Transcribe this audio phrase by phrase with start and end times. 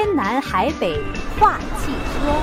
[0.00, 0.94] 天南海北
[1.40, 2.38] 话汽车。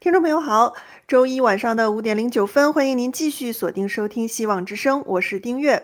[0.00, 0.74] 听众朋友好，
[1.06, 5.80] 周一晚上的五点零九分，欢迎您继续锁定收听《希望之声》，我是丁月，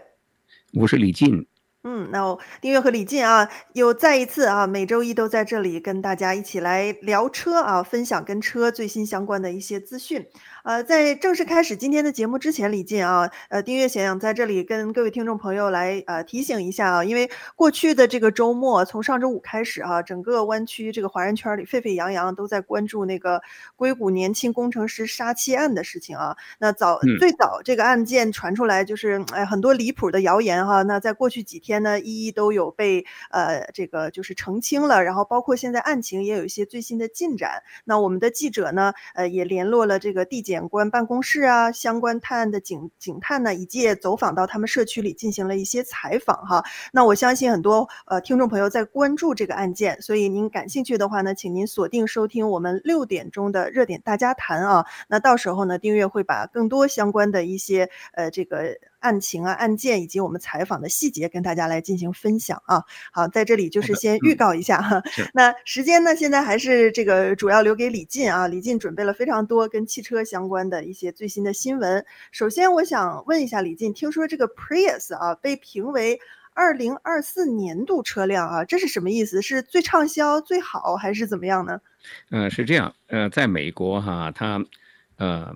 [0.73, 1.47] 我是李进。
[1.87, 10.27] 嗯，那我丁月和李进啊，又再一次啊，每周一都在这里跟大家一起来聊车啊，分享跟车最新相关的一些资讯。
[10.63, 23.43] 呃，在正式开始今天的节目之前，李进啊，呃，丁月想在这里跟各位听众朋友来呃提醒一下啊，因为过去的这个周末，从上周五开始啊，整个湾区这个华人圈里沸沸扬扬都在关注那个
[23.77, 26.35] 硅谷年轻工程师杀妻案的事情啊。
[26.59, 37.63] 那早最早这个案件传出来就是哎很多离谱的谣言哈，那在过去几天呢，一一都有被呃这个就是澄清了，然后包括现在案情也有一些最新的进展。
[37.85, 40.65] 那我们的记者呢，呃也联络了这个地检。
[40.75, 46.65] 官办公室啊，相关探案的警警探呢，以及也走访到他们社区里进行了一些采访哈。
[46.91, 54.87] 那我相信很多呃听众朋友在关注这个案件，所以您感兴趣的话呢，请您锁定收听我们六点钟的热点大家谈啊。
[55.07, 58.77] 那到时候呢，订阅会把更多相关的一些呃这个。
[59.05, 62.83] 案情啊，案件以及我们采访的细节，跟大家来进行分享啊。
[63.13, 65.03] 好，在这里就是先预告一下哈。
[65.19, 68.49] 嗯、那时间呢，现在还是这个主要留给李进啊。
[68.49, 72.03] 李进准备了非常多跟汽车相关的一些最新的新闻。
[72.33, 76.19] 首先，我想问一下李进，听说这个 Prius 啊被评为
[76.55, 79.43] 二零二四年度车辆啊，这是什么意思？
[79.43, 81.79] 是最畅销、最好，还是怎么样呢？
[82.31, 82.95] 嗯、呃，是这样。
[83.09, 84.65] 呃，在美国哈，它
[85.19, 85.55] 呃，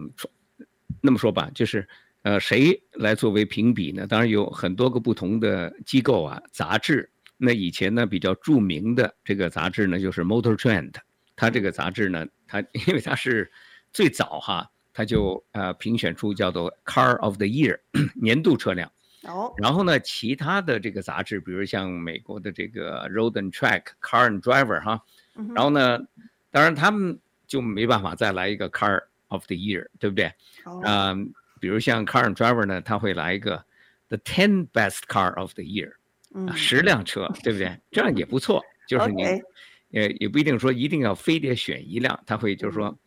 [1.01, 1.89] 那么说吧，就是。
[2.23, 4.07] 呃，谁来作为评比呢？
[4.07, 7.09] 当然有很多个不同的机构啊，杂志。
[7.37, 10.95] 那以前呢，比较著名的这个杂志呢，就是 Motor Trend。
[11.37, 13.51] 它这个杂志呢，它 因为它是
[13.93, 17.79] 最早哈，它就呃评选出叫做 Car of the Year
[18.21, 18.91] 年度车辆。
[19.23, 19.55] 哦。
[19.57, 25.01] 然后呢，其他的这个杂志，比如像美国的这个 Road and Track、Car and Driver 哈。
[25.55, 26.01] 然后呢，
[26.51, 30.27] 当然他们就没办法再来一个 Car of the Year，对不对？
[30.65, 30.83] 哦。
[30.85, 31.33] 嗯。
[31.61, 33.65] 比如像 Car and Driver 呢，他会来一个
[34.09, 35.93] The Ten Best Car of the Year，
[36.49, 37.79] 啊，十辆车，对不对？
[37.91, 39.23] 这样也不错，就是你，
[39.91, 42.99] 也也不一定说一定要非得选一辆，他会就是说，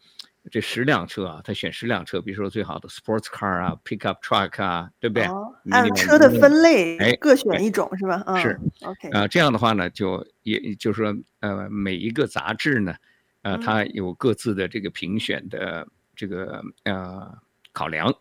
[0.51, 5.27] 这十辆车啊，他选十辆车，比如说最好的 Sports Car 啊，Pickup Truck 啊，对不对？
[5.71, 8.23] 按车的分类，哎，各选一种是吧？
[8.27, 12.95] 嗯是，OK，啊，这样的话呢，就也就是说，呃，每一个杂志呢，
[13.43, 17.31] 呃，它有各自的这个评选的这个呃
[17.71, 18.13] 考量。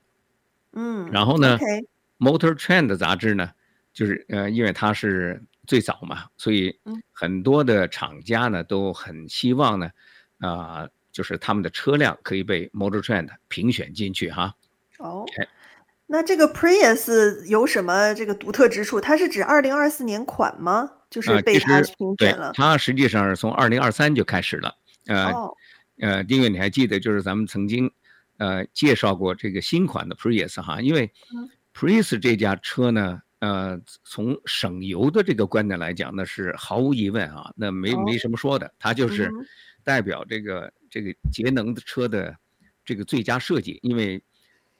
[0.72, 1.58] 嗯，然后呢.
[2.22, 3.50] Motor Trend 杂志呢，
[3.94, 6.78] 就是呃，因为它是最早嘛，所以
[7.12, 9.90] 很多的厂家呢都很希望呢，
[10.38, 14.54] 啊、呃，就是他们的车辆可以被 Motor Trend 评选进去哈。
[14.98, 15.24] 哦、
[16.06, 19.00] 那这个 Prius 有什么这个独特之处？
[19.00, 20.90] 它是指二零二四年款吗？
[21.08, 22.48] 就是被它评选了？
[22.48, 24.76] 呃、它实际上是从二零二三就开始了。
[25.06, 25.56] 呃，oh.
[26.00, 27.90] 呃，丁月你还记得，就是咱们曾经。
[28.40, 31.12] 呃，介绍过这个新款的 Prius 哈，因为
[31.74, 39.30] Prius 这家车呢，呃，从省油的这个观点来讲，那是毫无疑问啊，那没没什么说的，它就是
[39.84, 42.34] 代表这个这个节能的车的
[42.82, 44.22] 这个最佳设计，因为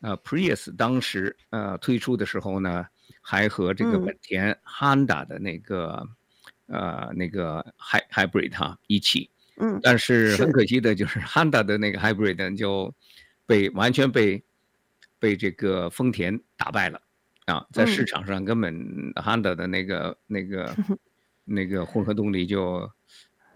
[0.00, 2.86] 呃，Prius 当时呃推出的时候呢，
[3.20, 6.02] 还和这个本田 Honda 的那个
[6.68, 9.28] 呃那个 Hy Hybrid 哈一起，
[9.58, 12.94] 嗯，但是很可惜的就是 Honda 的那个 Hybrid 就。
[13.50, 14.40] 被完全被
[15.18, 17.02] 被这个丰田打败了
[17.46, 18.72] 啊，在市场上根本
[19.14, 20.76] Honda 的那个、嗯、那个
[21.44, 22.88] 那个混合动力就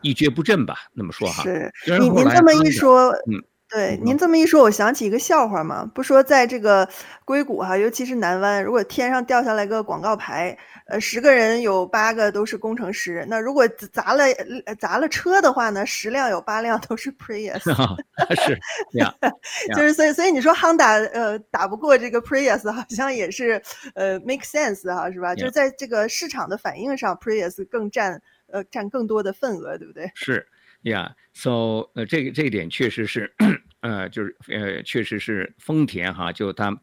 [0.03, 1.45] 一蹶不振吧，那么说哈。
[1.45, 3.41] 是，你您这么一说，嗯。
[3.75, 5.85] 对，您这么一说，我想起一个笑话嘛。
[5.93, 6.89] 不说在这个
[7.25, 13.27] 硅谷哈，尤其是南湾，如果天上掉下来个广告牌，呃，十个人有八个都是工程师。
[13.29, 14.27] 那如果砸了
[14.79, 17.59] 砸了车的话呢，十辆有八辆都是 Prius。
[18.47, 18.57] 是，
[18.97, 19.13] 呀，
[19.75, 23.61] 就是所以所以你说 Honda 呃打不过这个 Prius，好像也是
[23.97, 25.35] 呃 make sense 哈，是吧？
[25.35, 28.23] 就是在这个市场的反应上，Prius 更占
[28.53, 30.13] 呃占更多的份额，对不对？
[30.15, 30.47] 是。
[30.85, 33.35] 呀、yeah，so 呃，这个这一点确实是，
[33.81, 36.79] 呃，就是呃，确实是丰田哈，就它，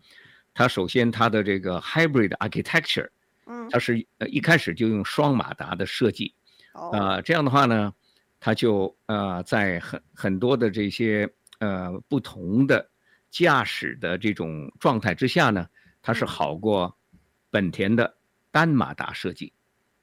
[0.56, 3.10] 它首先它的这个 hybrid architecture，
[3.46, 6.34] 嗯，它是呃一开始就用双马达的设计，
[6.74, 7.94] 哦，呃，这样的话呢，
[8.40, 12.90] 它就呃在很很多的这些呃不同的
[13.30, 15.68] 驾驶的这种状态之下呢，
[16.02, 16.98] 它是好过
[17.52, 18.18] 本田的
[18.50, 19.54] 单马达设计，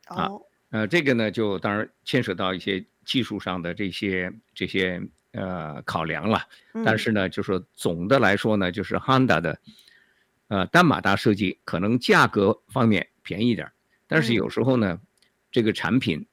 [0.06, 2.86] 啊，哦，呃，这个呢就当然牵扯到一些。
[3.08, 5.02] 技术上的这些这些
[5.32, 6.42] 呃考量了，
[6.84, 9.58] 但是呢，就是说总的来说呢，就是 Honda 的
[10.48, 13.72] 呃单马达设计可能价格方面便宜点，
[14.06, 15.00] 但是有时候呢，
[15.50, 16.26] 这个产品。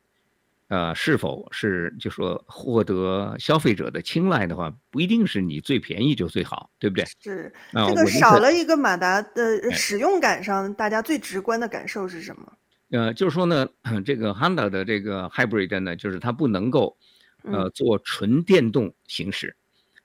[0.67, 7.05] 呃，是否是就说获得消费者的青睐的话，不一定是你最便宜就最好，对不对？
[7.21, 12.51] 是，这个少了一个马达的使用感上，大家最直观的感受是什么？
[12.89, 13.67] 呃，就是说呢，
[14.05, 16.97] 这个 Honda 的这个 Hybrid 呢，就是它不能够
[17.43, 19.55] 呃做纯电动行驶，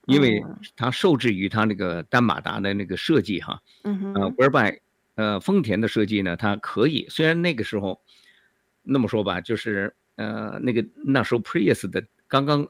[0.06, 0.42] 因为
[0.76, 3.60] 它受制于它那个单马达的那个设计哈。
[3.84, 4.14] 嗯哼。
[4.14, 4.78] 呃，whereby
[5.14, 8.00] 呃丰田的设计呢，它可以，虽然那个时候
[8.82, 9.94] 那么说吧，就是。
[10.16, 12.68] 呃，那个那时候 Prius 的刚刚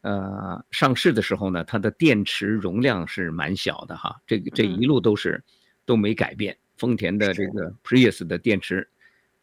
[0.00, 5.44] 呃上市的时候呢，它的电池容量是蛮小的哈，这个这一路都是
[5.84, 6.58] 都没改变。
[6.76, 8.88] 丰田的这个 Prius 的电池，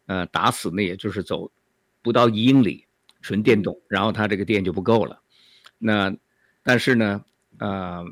[0.06, 1.52] 呃，打死呢也就是走
[2.02, 2.86] 不到一英里，
[3.22, 5.22] 纯电动，然后它这个电就不够了。
[5.78, 6.16] 那
[6.64, 7.24] 但是呢，
[7.60, 8.06] 呃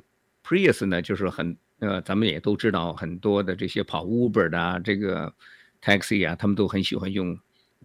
[0.43, 5.33] ，Prius 呢就是很呃，咱们也都知道很多的这些跑 Uber 的啊，这个
[5.81, 7.37] Taxi 啊，他们都很喜欢用。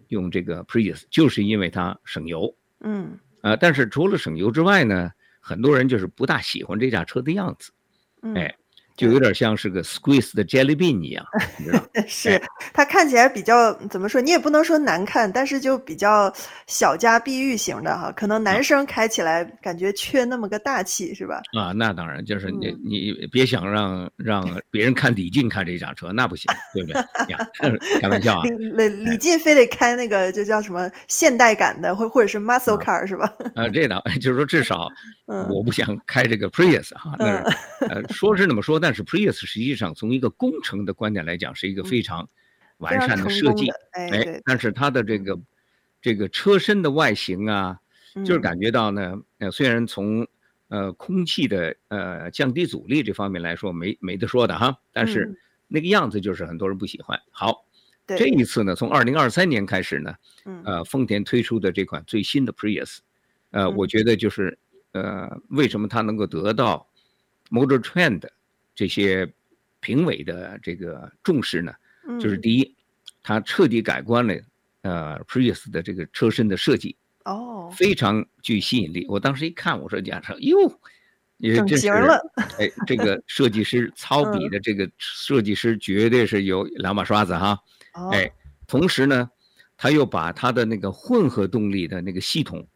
[0.09, 5.11] 用这个 Prius 就是因为它省油，嗯，呃，但是除了省油之外呢，
[5.41, 7.71] 很多人就是不大喜欢这架车的样子，
[8.21, 8.55] 嗯、哎。
[8.97, 11.23] 就有点像是个 squeeze 的 jelly bean 一样
[12.07, 12.41] 是
[12.73, 14.19] 它看起来比较怎么说？
[14.19, 16.33] 你也不能说难看，但是就比较
[16.65, 21.41] 小家碧玉型的哈，可能男生开起来感觉缺那么个大气，是吧？
[21.57, 27.01] 啊，那当然，就是你你别想让让别人看李进开这辆车，那不行，对不对？
[28.01, 28.43] 开玩笑啊！
[28.75, 33.31] 李李进非得开那个就叫什么现代感的，或或者是 muscle car 是吧？
[33.55, 34.87] 啊，这倒就是说至少
[35.49, 37.25] 我不想开这个 Prius 哈，那
[37.87, 42.27] 呃说是那么说，但是 Prius 实际上从一个工程的观点来讲，是一个非常
[42.77, 43.69] 完善的设计。
[43.91, 45.39] 哎，但是它的这个
[46.01, 47.79] 这个车身的外形啊，
[48.25, 50.27] 就是感觉到呢，呃，虽然从
[50.67, 57.19] 呃空气的呃降低阻力这方面来说没没得说的哈，但是那个样子就是很多人不喜欢。
[57.31, 57.65] 好，
[58.05, 60.15] 这一次呢，从二零二三年开始呢，
[60.63, 62.99] 呃，丰田推出的这款最新的 Prius，
[63.51, 64.57] 呃，我觉得就是
[64.93, 66.87] 呃，为什么它能够得到
[67.49, 68.27] Motor Trend
[68.77, 69.27] 这些
[69.79, 71.73] 评委的这个重视呢，
[72.19, 72.75] 就是第一，
[73.23, 74.35] 它彻底改观了，
[74.83, 76.95] 呃，Prius 的这个车身的设计，
[77.25, 79.03] 哦，非常具吸引力。
[79.09, 80.79] 我当时一看，我说：“驾车哟，
[81.37, 82.21] 也整形了。”
[82.59, 87.59] 哎，这个设计师 操笔的这个设计师绝对是有两把刷子哈。
[88.11, 88.31] 哎，
[88.67, 89.31] 同时呢，
[89.75, 92.67] 他又把他的那个混合动力的那个系统，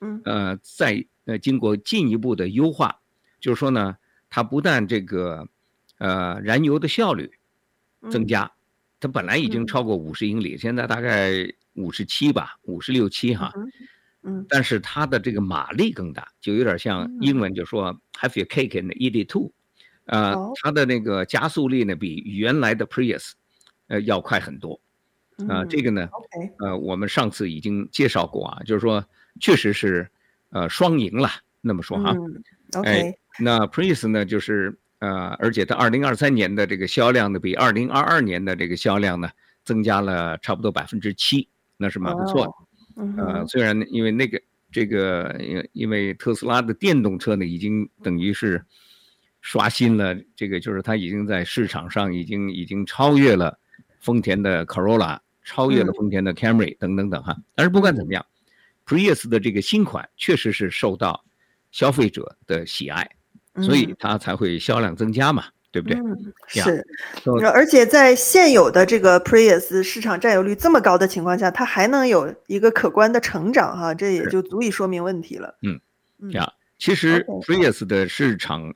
[0.00, 3.02] 嗯，呃，再呃经过进一步的优化，
[3.38, 3.98] 就是说呢。
[4.34, 5.46] 它不但这个，
[5.98, 7.30] 呃，燃油的效率
[8.10, 8.50] 增加，
[8.98, 11.30] 它本来已经超过五十英里，现在大概
[11.74, 13.52] 五十七吧，五十六七哈，
[14.22, 19.52] 嗯，但是它的这个马力更大，就有点像英文就说 have your cake and eat it too，
[20.06, 23.32] 呃，它的那个加速力呢比原来的 Prius，
[23.88, 24.80] 呃，要快很多，
[25.46, 26.08] 啊，这个呢，
[26.60, 29.04] 呃，我们上次已经介绍过啊，就是说
[29.40, 30.10] 确实是，
[30.48, 31.28] 呃，双赢了，
[31.60, 32.16] 那么说哈，
[32.82, 33.14] 哎。
[33.38, 39.28] 那 Prius 呢，就是呃，而且它二零二三年的这个销量呢，比二零二二年的这个销量呢，
[39.64, 42.52] 增加了差不多百分之七，那是蛮不错的。
[42.94, 43.24] Oh, uh.
[43.24, 44.40] 呃，虽然因为那个
[44.70, 48.62] 这个，因因为特斯拉的电动车呢，已经等于是
[49.40, 53.58] 刷新了这个，就是它已经在市场上已经已经超越了
[54.00, 57.36] 丰田的 Corolla，超越了丰田的 Camry 等等等哈。
[57.54, 58.24] 但是不管怎么样
[58.86, 61.24] ，Prius 的这个新款确实是受到
[61.70, 63.10] 消费者的喜爱。
[63.60, 65.98] 所以它才会销量增加嘛，嗯、对不对？
[65.98, 66.86] 嗯，是。
[67.52, 75.58] 而且在现有的这个 Prius 市场占有率这么高的情况下，它还能有一个可观的成长哈，这也就足以说明问题了。
[75.60, 75.78] 嗯，
[76.30, 78.72] 呀，其实 Prius 的市场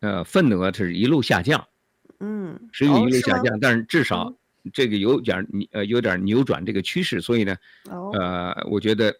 [0.00, 1.64] 呃份额是一路下降，
[2.18, 4.34] 嗯，是一路下降，但是至少
[4.72, 7.56] 这个有点呃有点扭转这个趋势，所以呢，
[8.12, 9.14] 呃，我觉得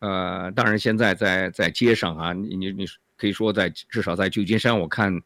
[0.00, 2.86] 呃，当然现在在在街上啊，你你你。
[3.20, 5.20] 可以说，在至少在旧金山，我看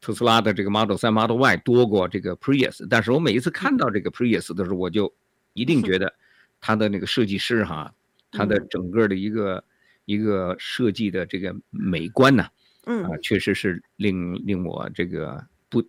[0.00, 2.84] 特斯拉的这个 Model 3、Model Y 多过这个 Prius。
[2.90, 5.14] 但是我每一次看到这个 Prius 的时候，我就
[5.52, 6.12] 一定觉得
[6.60, 7.94] 它的那个设计师哈，
[8.32, 9.62] 它的整个的一个
[10.06, 12.48] 一个设计的这个美观呢，
[12.86, 15.80] 嗯，确实是令令我这个不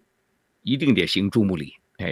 [0.61, 1.73] 一定得行注目礼。
[1.97, 2.11] 哎，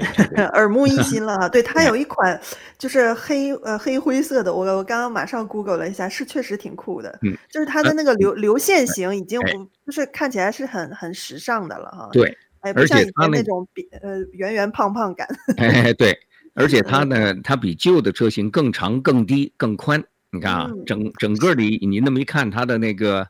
[0.54, 1.50] 耳目一新了哈！
[1.50, 2.40] 对，它有一款
[2.78, 7.20] 就是黑呃黑灰色的，我我刚刚马上 Google 了一下，是确实挺酷的。
[7.22, 12.10] 嗯，就是它的那个流流线型已经不就是看起来是很很时尚的了哈。
[12.14, 15.28] 对，哎，不像以前那种比呃圆圆胖胖感。
[15.58, 16.18] 哎，对，
[16.54, 20.02] 而且 它呢，它比旧的车型更长、更低、更宽。
[20.30, 23.28] 你看啊，整整个的你那么一看，它的那个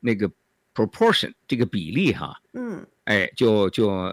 [0.00, 0.28] 那个
[0.74, 4.12] proportion 这个比例哈，嗯，哎，就就。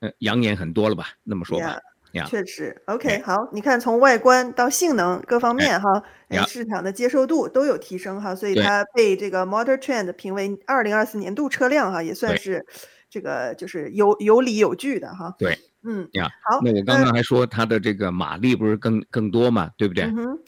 [0.00, 1.08] 呃，养眼很多了吧？
[1.22, 1.78] 那么说吧，
[2.12, 12.64] 呀，确实，OK，好，你看从外观到性能各方面哈，哎，市场的接受度都有提升哈，所以它被这个 Motor Trend 评为二零二四年度车辆哈，也算是
[13.10, 15.34] 这个就是有有理有据的哈。
[15.38, 20.06] 对，嗯呀，好，那我刚刚还说它的这个马力不是更更多嘛，对不对？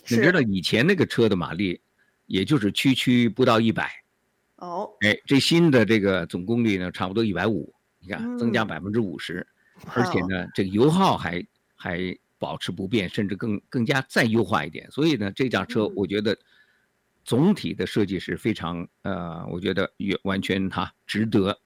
[0.08, 1.80] 你知道以前那个车的马力
[2.26, 3.90] 也就是区区不到一百，
[4.56, 9.46] 哦，哎，这新的这个总功率呢，差不多一百五，你看增加百分之五十，
[9.94, 11.44] 而且呢，这个油耗还。
[11.80, 14.90] 还保持不变，甚至更更加再优化一点。
[14.90, 16.36] 所以呢，这架车我觉得
[17.24, 21.56] 总体的设计是非常呃，我觉得也完全哈值得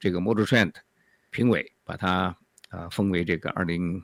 [0.00, 0.72] 这个 Motor Trend
[1.30, 2.36] 评委把它
[2.70, 4.02] 呃封为这个二零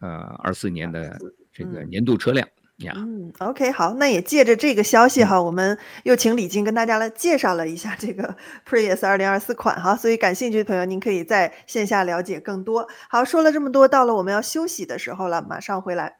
[0.00, 0.10] 呃
[0.42, 1.18] 二四年的
[1.50, 2.46] 这个年度车辆。
[2.76, 8.36] 嗯，OK，好，那也借着这个消息哈，我们又请李静跟大家来介绍了一下这个
[8.68, 12.88] Prius 二零二四款哈，所以感兴趣的朋友您可以在线下了解更多。
[13.08, 16.16] 好，说了这么多，到了我们要休息的时候了，马上回来。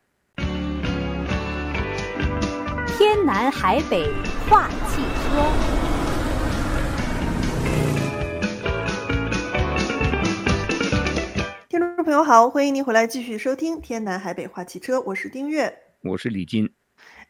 [2.96, 4.08] 天南海北
[4.48, 5.42] 话汽车，
[11.68, 15.83] 听众朋友好，欢迎您回来继续收听天南海北话汽车，我是丁月。
[16.04, 16.70] 我是李金，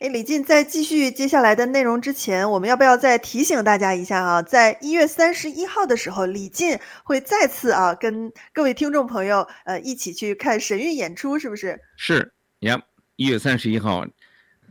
[0.01, 4.43] 哎，李进，在继续接下来的内容之前，我们要不要再提醒大家一下啊？
[4.43, 11.81] 在一月三十一号的时候，李进会再次啊跟各位听众朋友呃一起去看神韵演出，是不是？
[11.97, 12.83] 是呀，
[13.15, 14.05] 一月三十一号，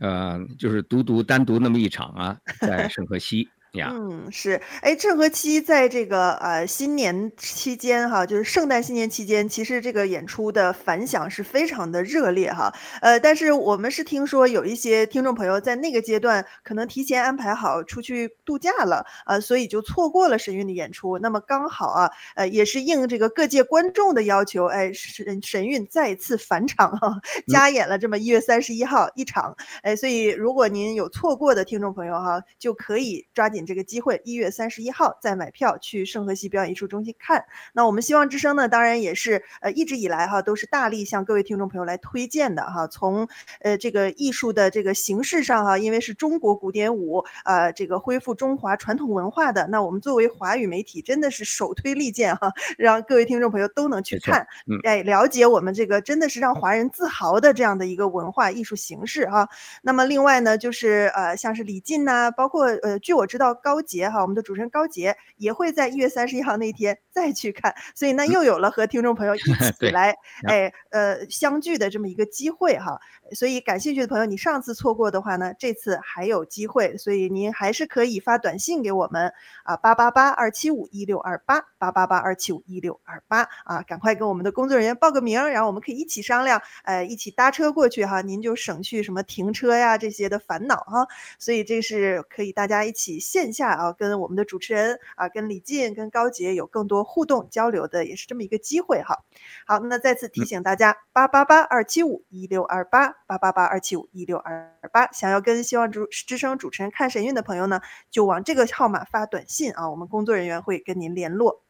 [0.00, 3.48] 呃，就是独独单独那么一场啊，在 圣河西。
[3.82, 21.18] 嗯，是，哎，郑和七在这个呃新年期间哈，就是圣诞新年期间，其实这个演出的反响是非常的热烈哈，呃，但是我们是听说有一些听众朋友在那个阶段可能提前安排好出去度假了，呃，所以就错过了神韵的演出。
[21.18, 33.63] 那么刚好啊，呃，也是应这个各界观众的要求，哎，神神韵再次返场哈， 加演了这么一月三十一号一场，哎，所以如果您有错过的听众朋友哈，就可以抓紧。
[33.64, 37.44] 这个机会，一月三十一号再买票去圣荷西表演艺术中心看。
[37.72, 42.86] 那我们希望之声呢，当然也是呃一直以来哈都是大力向各位听众朋友来推荐的哈。
[42.88, 43.26] 从
[43.60, 54.46] 呃这个艺术的这个形式上哈，因为是中国古典舞，呃这个恢复中华传统文化的，那我们作为华语媒体真的是首推利剑哈，让各位听众朋友都能去看，
[54.84, 59.48] 哎了解我们这个真的是让华人自豪的这样的一个文化艺术形式哈。
[59.82, 63.53] 那么另外呢，就是呃像是李进呐，包括呃据我知道。
[63.54, 69.38] 高杰哈，我们的主持人高杰也会在一月三十一号那天 再去看，所以呢又有了和听众朋友一
[69.78, 70.14] 起来，
[70.46, 72.98] 哎，呃，相聚的这么一个机会哈。
[73.32, 79.32] 所以感兴趣的朋友，你上次错过的话呢，这次还有机会，所以您还是可以发短信给我们
[79.62, 91.06] 啊，八八八二七五一六二八八八八二七五一六二八啊，赶快跟我们的工作人员报个名，然后我们可以一起商量，呃，一起搭车过去哈，您就省去什么停车呀这些的烦恼哈。
[91.38, 99.18] 所以这是可以大家一起线下啊，跟我们的主持人啊，跟李进、跟高杰有更多互动交流的，也是这么一个机会哈。
[99.66, 103.14] 好，那再次提醒大家，八八八二七五一六二八。
[103.26, 111.62] 八八八二七五一六二八，想要跟希望主之声主持人看神韵的朋友呢，就往这个号码发短信啊，我们工作人员会跟您联络。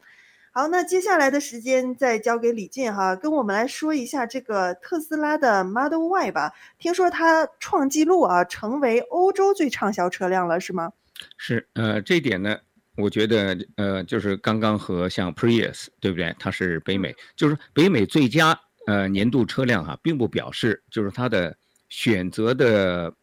[0.57, 6.53] 好，那接下来的时间再交给李进哈，跟我们来说一下这个特斯拉的 Model Y 吧。
[6.79, 10.93] 听说它创纪录啊，成为欧洲最畅销车辆了，是吗？
[11.35, 12.57] 是，呃，这一点呢，
[12.95, 16.33] 我觉得呃，就是刚刚和像 Prius 对不对？
[16.39, 18.57] 它是北美，就是北美最佳。
[18.87, 21.57] 呃，年度车辆哈、啊，并不表示就是它的
[21.89, 23.13] 选择的，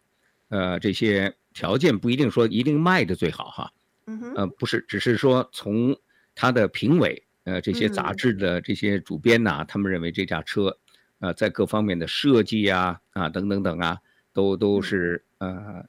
[0.51, 3.73] 呃，这些条件不一定说一定卖的最好哈。
[4.07, 4.35] 嗯哼。
[4.35, 5.97] 呃，不是，只是说从
[6.35, 10.79] 它的评委，呃，这些杂志的这些主编呐、啊，他们认为这架车，
[11.21, 13.99] 呃，在各方面的设计啊，啊，等等等啊，
[14.33, 15.85] 都都是呃，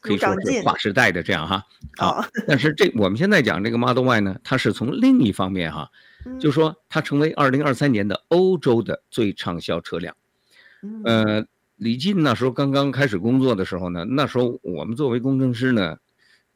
[0.00, 1.64] 可以说是划时代的这样哈。
[1.96, 5.90] 好，但是这我们现在讲这个 Model Y 呢，它是从另一方面哈。
[6.40, 10.16] 就说它成为二零二三年的欧洲的最畅销车辆。
[11.04, 11.44] 呃，
[11.76, 15.98] 李进那时候刚刚开始工作的时候呢，那时候我们作为工程师呢，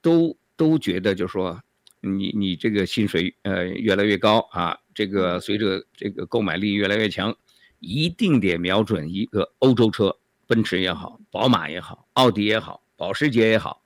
[0.01, 1.61] 都都觉得就是说
[2.01, 7.37] 你你这个薪水呃越来越高啊，这个随着这个购买力越来越强，
[7.81, 13.83] 一定得瞄准一个欧洲车，奔驰也好，宝马也好，奥迪也好，保时捷也好。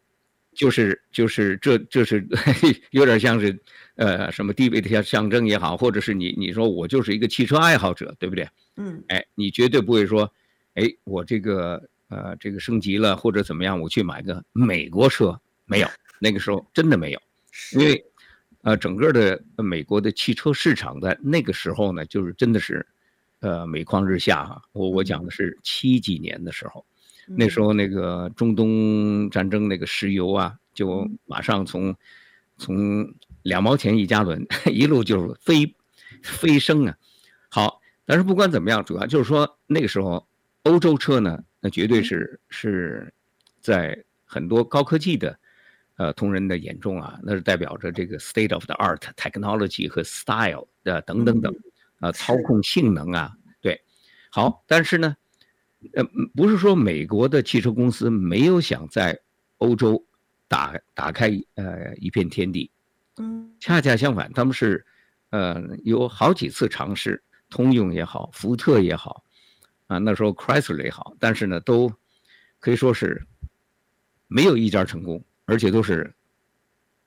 [0.54, 2.28] 就是就是这这是
[2.92, 3.58] 有点像是，
[3.94, 8.46] 呃，什么地位的象象征也好，或者是你你说我就是一个汽车爱好者，对不对？
[8.76, 10.30] 嗯，哎，你绝对不会说，
[10.74, 15.88] 哎，我这个呃这个升级了或者怎么样，我去买个美国车，没有，
[16.20, 17.22] 那个时候真的没有，
[17.72, 18.04] 因为
[18.62, 22.86] 呃整个的美国的汽车市场在那个时候呢，就是真的是
[23.40, 24.62] 呃每况日下哈。
[24.72, 26.84] 我我讲的是七几年的时候，
[27.26, 31.94] 那时候那个中东战争那个石油啊，就马上从
[32.56, 35.74] 从两毛钱一加仑 一路就飞
[36.22, 36.96] 飞升啊。
[37.48, 40.26] 好，但是不管怎么样，主要就是说那个时候
[40.62, 43.12] 欧洲车呢，那绝对是是
[43.60, 45.38] 在很多高科技的。
[46.02, 51.54] 呃，同仁的眼中啊，那是代表着这个 state of the art technology 和 style 的等等等，
[52.00, 53.80] 啊，操控性能啊，对，
[54.28, 55.16] 好，但是呢，
[55.94, 56.02] 呃，
[56.34, 59.16] 不是说美国的汽车公司没有想在
[59.58, 60.04] 欧洲
[60.48, 62.68] 打打开呃一片天地，
[63.18, 64.84] 嗯，恰恰相反，他们是
[65.30, 69.22] 呃有好几次尝试，通用也好，福特也好，
[69.86, 71.92] 啊，那时候 Chrysler 也好，但是呢，都
[72.58, 73.24] 可以说是
[74.26, 75.24] 没有一家成功。
[75.52, 76.10] 而且都是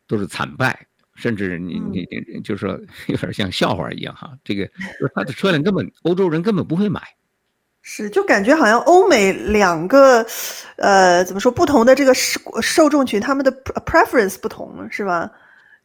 [0.06, 0.86] 都是惨败，
[1.16, 2.06] 甚至你你
[2.44, 4.38] 就是说有点像笑话一样哈。
[4.44, 7.02] 这个就他的车辆根本欧洲人根本不会买，
[7.82, 10.24] 是就感觉好像欧美两个
[10.76, 13.52] 呃怎么说不同的这个受受众群，他们的
[13.84, 15.32] preference 不同是吧？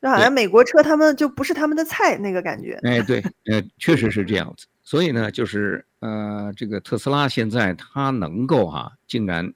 [0.02, 2.78] 就好像美国车他们就不是他们的菜那个感觉。
[2.82, 4.66] 哎，对， 呃，确实是这样子。
[4.82, 9.50] 所以呢，就是呃，这个特斯拉现在它能够哈、啊，竟然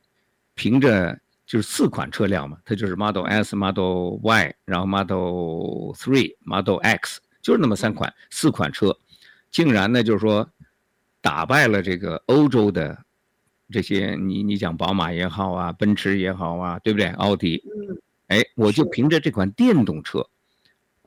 [0.55, 1.19] 凭着。
[1.47, 8.97] 就是四款车辆嘛，它就是 Model S、Model Y，然后 Model Three、Model X，就是那么三款，四款车，
[9.51, 10.49] 竟然呢就是说
[11.21, 12.99] 打败了这个欧洲的
[13.71, 17.09] 这些，你你讲宝马也好啊，奔驰也好啊，对不对？
[17.09, 17.63] 奥迪，
[18.29, 20.27] 哎，我就凭着这款电动车，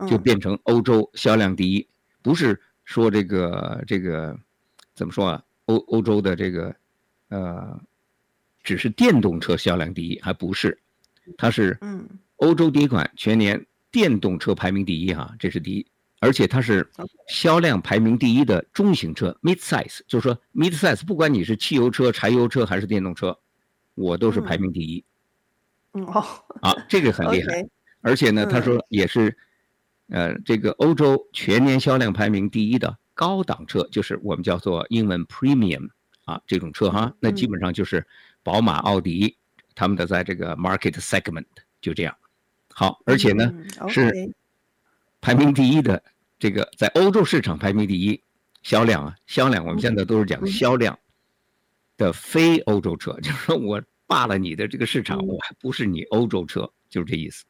[0.08, 1.88] 就变成欧洲销量第一，
[2.22, 4.38] 不是说这个这个
[4.94, 5.44] 怎么说啊？
[5.66, 6.76] 欧欧洲的这个
[7.30, 7.82] 呃。
[8.68, 10.78] 只是电动车销量第一，还不是，
[11.38, 12.06] 它是嗯。
[12.36, 15.88] 欧洲第一款全年电动车排名第一哈，这是第一，
[16.20, 16.86] 而且它是
[17.30, 23.40] 销量排名第一的中型车 mid size，就是说 mid size，不管你是汽油车、柴油车还是电动车，
[23.96, 25.02] 我都是排名第一。
[25.94, 26.04] 嗯。
[26.08, 26.26] 哦，
[26.62, 27.66] 啊，这个很厉害，
[28.02, 29.38] 而且呢，他说也是，
[30.10, 35.88] 呃，这个欧洲全年销量排名第一的高档车，就是我们叫做英文 premium
[36.26, 38.06] 啊这种车哈，那基本上就是。
[38.48, 39.36] 宝马、奥迪，
[39.76, 41.44] 他们的在这个 market segment
[41.82, 42.16] 就这样
[42.74, 43.54] 好，而且呢、
[43.90, 44.34] 是
[45.20, 46.02] 排名第一的
[46.40, 48.24] 这个在欧洲市场排名第一
[48.64, 50.98] 销量啊，销量我们现在都是讲销量
[51.98, 57.44] 的非欧洲车，嗯、 就是说我霸了你的这个市场，嗯、我还不是你欧洲车，就是这意思。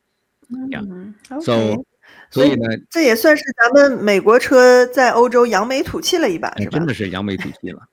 [0.50, 1.84] 嗯，so, okay,
[2.32, 6.80] 所以呢，这也算是咱们美国车在欧洲扬眉吐气了一把，是吧？
[6.80, 7.88] 真的是扬眉吐气了呀。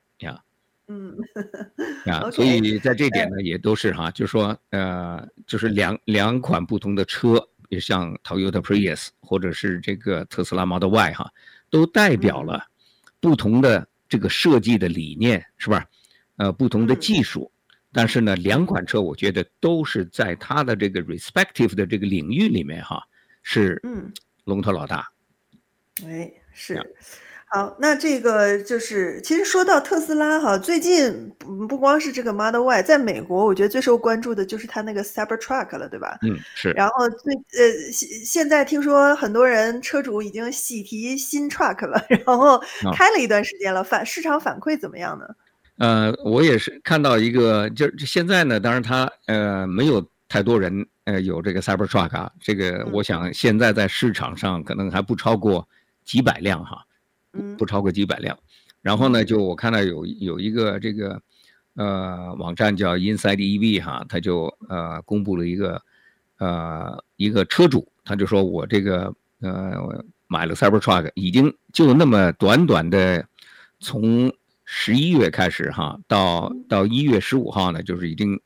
[0.88, 1.16] 嗯，
[2.06, 11.32] 啊，所以在这点呢，也都是哈，就是说，呃，就是两两款不同的车，也像 Toyota Prius 或者是这个特斯拉 Model Y 哈，
[11.70, 12.66] 都代表了
[13.20, 15.86] 不同的这个设计的理念，是吧？
[16.36, 17.50] 呃，不同的技术，
[17.92, 23.02] 但是呢，两款车我觉得都是在它的这个 respective 的这个领域里面哈，
[23.42, 24.12] 是嗯
[24.44, 25.08] 龙头老大。
[26.04, 26.74] 哎，是。
[27.54, 36.18] 好，那这个就是，其实说到特斯拉哈，最近不不光是这个 Model Y，在美国，我觉得最受关注的就是它那个 Cybertruck 了，对吧？
[36.22, 36.72] 嗯，是。
[36.72, 42.60] 然后最呃现现在听说很多人车主已经喜提新 Truck 了， 然后
[42.92, 45.24] 开了一段时间了，哦、反市场反馈怎么样呢？
[45.78, 55.68] 呃，我也是看到一个，就是现在呢，当然它呃没有太多人呃有这个 Cybertruck 啊，这个我想现在在市场上可能还不超过
[56.04, 56.84] 几百辆哈。
[57.58, 58.38] 不超过几百辆，
[58.82, 61.20] 然后呢，就我看到有有一个这个
[61.74, 65.82] 呃网站叫 Inside EV 哈，他就呃公布了一个
[66.38, 73.26] 呃一个车主，他就说我这个呃买了 Cybertruck，已经就那么短短的
[73.80, 74.32] 从
[74.64, 78.40] 十一月开始哈，到到一月十五号呢，就是已经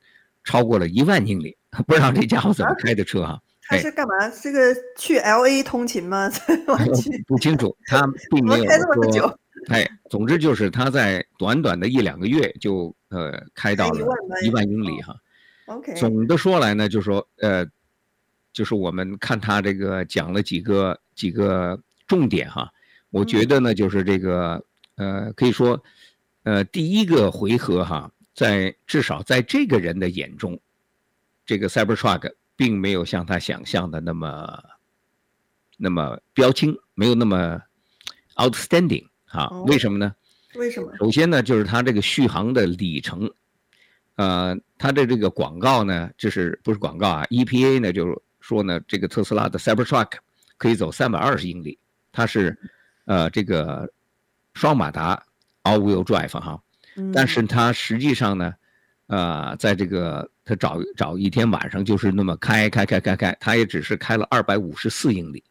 [0.44, 3.40] 超过了一万英里，不知道这家伙怎么开的车哈。
[3.68, 4.28] 他是干嘛？
[4.42, 6.30] 这个去 LA 通勤吗？
[7.28, 8.02] 不清楚，他
[8.34, 9.38] 并没有说。
[9.68, 14.06] 哎，总之就是他在短短的一两个月就呃开到了
[14.42, 15.14] 一万英里哈。
[15.66, 15.92] OK。
[15.94, 17.66] 总的说来呢，就是说呃，
[18.52, 22.72] 就是我们看他这个讲了几个几个重点哈。
[23.10, 24.64] 我觉得呢，就是这个
[24.96, 25.82] 呃，可以说
[26.44, 30.58] 呃，第一个回合哈，在至少在这个人的眼中，
[31.44, 32.32] 这个 Cybertruck。
[32.58, 34.64] 并没有像他想象的那么，
[35.76, 37.62] 那么标清，没有那么
[38.34, 39.48] outstanding 啊？
[39.68, 40.12] 为什么呢？
[40.56, 40.92] 为什么？
[40.98, 43.30] 首先呢，就是它这个续航的里程，
[44.16, 50.14] 呃，它的这个广告呢，就是不是广告啊？EPA 呢，就是说呢，这个特斯拉的 Cybertruck
[50.56, 51.78] 可以走三百二十英里，
[52.10, 52.58] 它是
[53.04, 53.88] 呃这个
[54.54, 55.22] 双马达
[55.62, 56.60] all-wheel drive 哈，
[57.14, 58.52] 但是它实际上呢，
[59.08, 65.42] 呃，在这个他找找一天晚上就是那么开开开开开，他也只是开了二百五十四英里，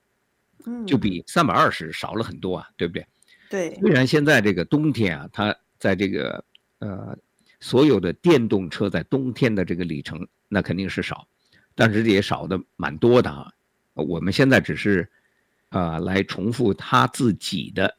[0.86, 3.08] 就比三百二十少了很多啊，对不对？
[3.50, 3.76] 对。
[3.82, 6.44] 虽然现在这个冬天啊，它在这个
[6.78, 7.18] 呃
[7.60, 11.28] 所有的电动车在冬天的这个里程那肯定是少，
[11.74, 13.52] 但是这也少的蛮多的啊。
[13.96, 15.10] 我们现在只是
[15.70, 17.98] 啊、呃、来重复他自己的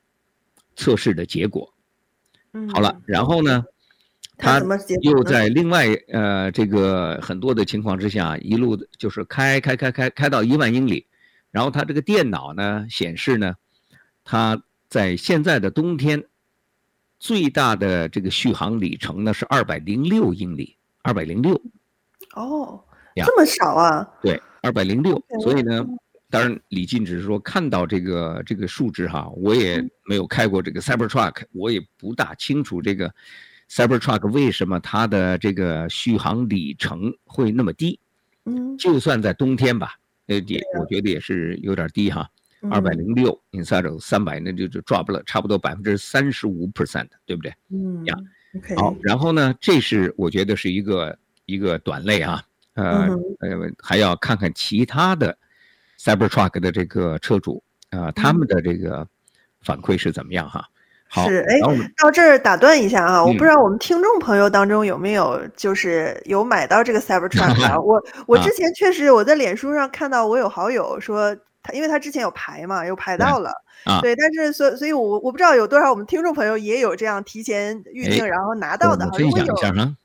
[0.76, 1.74] 测试的结果。
[2.52, 2.68] 嗯。
[2.68, 3.64] 好了，然后呢？
[4.38, 4.62] 他
[5.02, 11.06] 又在另外呃这个很多的情况之下，一路就是开开开开开到一万英里，
[11.50, 13.56] 然后他这个电脑呢显示呢，
[14.22, 16.24] 他在现在的冬天
[17.18, 21.60] 最大的这个续航里程呢是二百零六英里，二百零六。
[22.34, 22.80] 哦，
[23.16, 24.08] 这么少啊？
[24.22, 25.20] 对，二百零六。
[25.42, 25.84] 所以呢，
[26.30, 33.12] 当然李进只是说看到这个这个数值哈，我也没有开过这个 Cybertruck，我也不大清楚这个。
[33.70, 37.98] Cybertruck 为什么它的这个续航里程会那么低？
[38.44, 39.94] 嗯，就算在冬天吧，
[40.26, 42.28] 呃，也我觉得也是有点低哈，
[42.70, 47.54] 二百零六，inside 三百，那就就 drop 了差不多百分之三十五 percent，对不对？
[47.70, 48.16] 嗯，呀。
[48.76, 53.06] 好，然后呢，这是我觉得是一个一个短类啊，呃
[53.40, 55.36] 呃，还要看看其他的
[55.98, 59.06] Cybertruck 的这个车主啊，他们的这个
[59.60, 60.66] 反馈是怎么样哈？
[61.10, 61.58] 是，哎，
[62.02, 67.78] 到这儿打断一下啊，我不知道我们听众朋友当中有没有就是有买到这个 Cybertruck 啊？
[67.80, 73.52] 我我之前确实我在脸书上看到我有好友说他，因为他之前有排嘛，有排到了。
[73.84, 79.18] 啊，对，但是所所以我，我我不知道有多少我们听众朋友也有这样提前预定然后拿到的哈。
[79.18, 79.54] 如果有，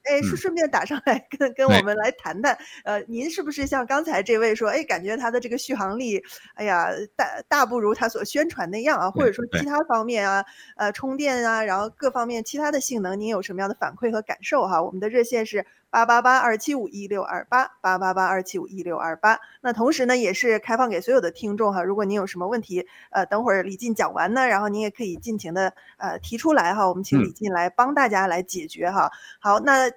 [0.04, 2.58] 哎，顺顺便打上来跟跟我们来谈谈。
[2.84, 6.22] 呃，您是不是像刚才这位说，哎，感觉它的这个续航力，
[6.56, 9.12] 哎呀，大大不如它所宣传那样啊？
[9.12, 10.44] 或者说其他方面啊，
[10.78, 14.82] 呃，充电啊，然后各方面其他的性能，您有什么样的反馈和感受哈？
[14.82, 15.66] 我们的热线是。
[15.94, 19.40] 八八八二七五一六二八八八八二七五一六二八。
[19.62, 21.84] 那同时呢，也是开放给所有的听众哈。
[21.84, 26.90] 如果您有什么问题，呃，等会儿李进讲完呢，然后您也可以尽情的呃提出来哈。
[26.90, 29.12] 我们请李进来帮大家来解决哈。
[29.40, 29.88] 好，那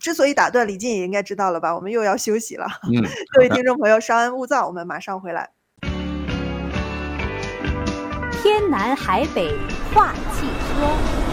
[0.00, 1.74] 之所以打断，李进也应该知道了吧？
[1.74, 2.68] 我们又要休息了。
[2.84, 3.02] 嗯，
[3.34, 5.50] 各位听众朋友，稍安勿躁，我们马上回来。
[8.40, 9.52] 天南海北
[9.92, 11.29] 话汽车。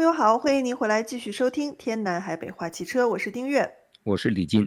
[0.00, 3.70] 朋友好，欢迎您回来继续收听《天南海北话汽车》，我是丁月，
[4.02, 4.66] 我是李金。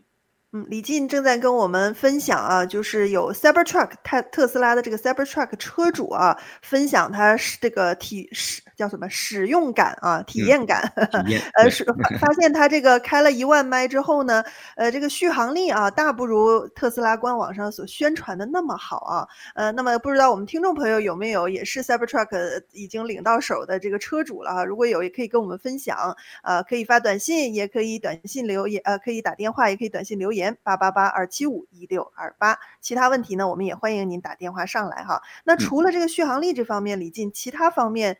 [0.55, 10.93] 嗯，李进正在跟我们分享啊，就是有 Cybertruck 特特斯拉的这个 Cybertruck 车主啊，分享他是这个体使叫什么使用感啊，体验感。
[10.95, 11.83] 嗯、 体验呃，是
[12.21, 14.43] 发现他这个开了一万迈之后呢，
[14.75, 19.27] 呃，这个续航力啊，大不如特斯拉官网上所宣传的那么好啊。
[19.55, 24.63] 呃，那么不知道我们听众朋友有没有也是 Cybertruck 已经领到手的这个车主了啊？
[24.63, 26.15] 如果有，也可以跟我们分享。
[26.43, 30.42] 呃，可以发短信，也可以短信留言，呃，可以打电话，也可以短信留言。
[30.63, 35.21] 八八八二七五一六二八，其他问题呢，我们也欢迎您打电话上来哈。
[35.43, 38.17] 那除了这个续航力这方面，李进，其他方面，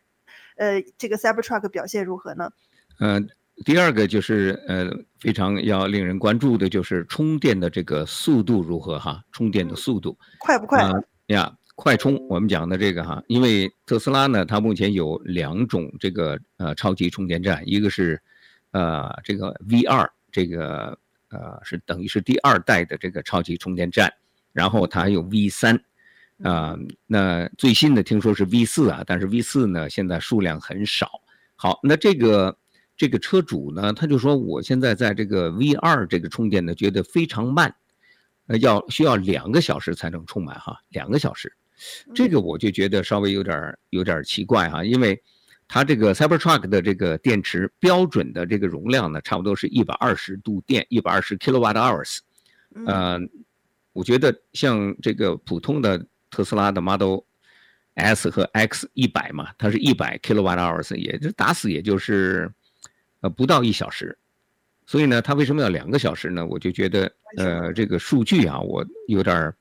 [0.56, 2.50] 呃，这个 Cybertruck 表现如何呢？
[3.00, 3.20] 呃，
[3.64, 9.22] 第二个就是呃，非常要令人关注的就是充电的这个速度如何哈？
[9.32, 10.82] 充电的速度快不快？
[10.82, 18.22] 呃，呀，快充，我们讲的这个哈，因为特斯拉呢，它目前有两种这个呃超级充电站，一个是
[18.70, 20.98] 呃这个 V 二这个。
[21.34, 24.12] 呃，是等于是第二代的这个超级充电站，
[24.52, 25.76] 然后它还有 V 三，
[26.42, 31.10] 啊，那最新的听说是 V 四啊，但是 V 四呢现在数量很少。
[31.56, 32.56] 好，那这个
[32.96, 37.74] 这个车主呢，他就说我现在在这个 V 二这个充电呢，觉得非常慢，
[38.46, 41.52] 呃，要需要两个小时才能充满哈，两个小时，
[42.14, 45.20] 这个我就觉得稍微有点有点奇怪哈，因为。
[45.66, 52.18] 它这个 Cybertruck 的这个电池标准的这个容量呢，差不多是一百二十度电，一百二十 kilowatt hours。
[52.86, 53.18] 呃，
[53.92, 57.20] 我觉得像这个普通的特斯拉的 Model
[57.94, 62.52] S 和 X 一百嘛，它是一百 kilowatt hours，也就打死也就是
[63.20, 64.16] 呃不到一小时。
[64.86, 66.46] 所以呢，它为什么要两个小时呢？
[66.46, 69.52] 我就觉得呃这个数据啊，我有点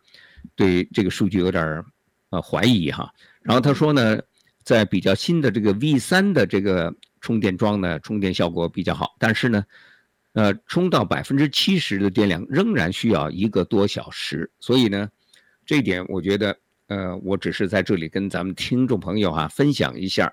[0.55, 1.83] 对这个数据有点
[2.29, 3.11] 呃怀疑哈。
[3.41, 4.19] 然后他说呢。
[4.63, 9.65] 在比较新的这个 V 三的这个充电桩呢，充电效果比较好，但是呢，
[10.33, 15.09] 呃，充到百分之七十的电量仍然需要一个多小时，所以呢，
[15.65, 20.31] 这一点我觉得，呃，我只是在这里跟咱们听众朋友哈、啊、分享一下，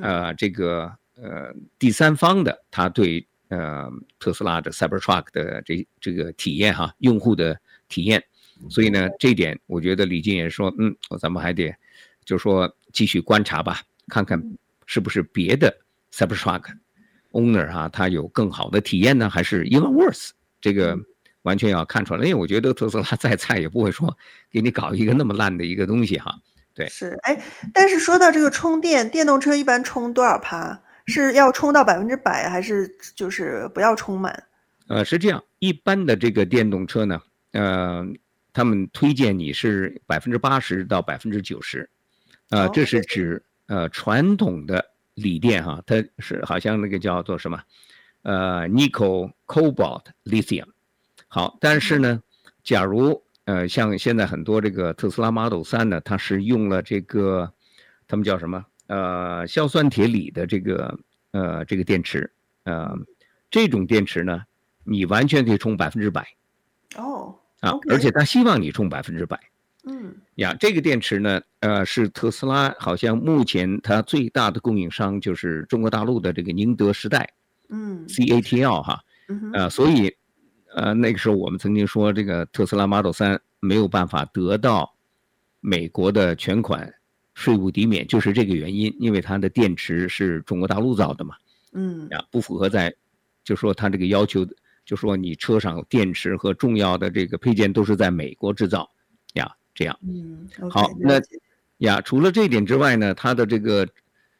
[0.00, 8.22] 呃，这个呃第三方的他对呃特斯拉的 Cybertruck 的这这个体验哈，用户的体验，
[8.68, 11.72] 所以呢，这一点我觉得李静也说，嗯，咱们还得
[12.24, 14.42] 就说继续观察吧，看看
[14.86, 15.70] 是不是别的
[16.14, 16.64] Cybertruck
[17.32, 20.30] owner 哈，他有更好的体验呢，还是 even worse？
[20.62, 20.98] 这个
[21.42, 24.16] 完全要看出来，因为我觉得特斯拉 再菜也不会说
[24.50, 26.34] 给你搞一个那么烂的一个东西哈。
[26.72, 27.38] 对，是哎，
[27.74, 30.80] 但是说到这个充电，电动车一般充多少趴？
[31.04, 34.42] 是要充到百分之百，还是就是不要充满？
[34.88, 37.20] 呃，是这样，一般的这个电动车呢，
[37.52, 38.04] 呃，
[38.52, 41.88] 他们推荐你是百分之八十到百分之九十，
[42.50, 47.60] 呃，这是指呃传统的锂电哈，它是好像那个叫做什么，
[48.22, 50.66] 呃，nickel cobalt lithium。
[51.28, 52.22] 好，但是呢，
[52.62, 57.52] 假如呃像现在很多这个特斯拉 Model 三呢，它是用了这个，
[58.06, 58.64] 他们叫什么？
[58.86, 60.96] 呃，硝酸铁锂的这个
[61.32, 62.30] 呃这个电池，
[62.62, 62.96] 呃，
[63.50, 64.44] 这种电池呢，
[64.84, 66.24] 你完全可以充百分之百。
[66.96, 69.40] 哦，啊，而且他希望你充百分之百。
[69.86, 77.32] 嗯，呀，这个电池呢，呃，是特斯拉好像目前它最大的供应商就是中国大陆的这个宁德时代。
[77.68, 79.02] 嗯，CATL 哈。
[79.28, 79.50] 嗯。
[79.52, 80.14] 呃，所以，
[80.74, 84.94] 呃，那个时候我们曾经说这个特斯拉 Model 3没有办法得到
[85.60, 86.92] 美国的全款。
[87.34, 91.36] 税务抵免就是这个原因，因为它的电池是中国大陆造的嘛，
[91.72, 92.90] 嗯，呀，不符合在，
[93.44, 94.42] 就说它这个要求，
[94.86, 98.90] 就说你车上电池和重要的这个配件都是在美国制造，
[99.34, 101.20] 呀，这样，嗯，好，那
[101.78, 103.86] 呀，除了这一点之外呢，它的这个，